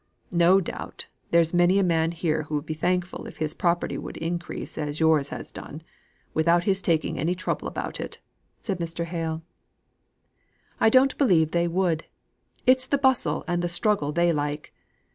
[0.33, 3.99] No doubt there is many a man here who would be thankful if his property
[3.99, 5.83] would increase as yours has done,
[6.33, 8.19] without his taking any trouble about it,"
[8.59, 9.05] said Mr.
[9.05, 9.43] Hale.
[10.79, 12.05] "I don't believe they would.
[12.65, 14.73] It's the bustle and the struggle they like.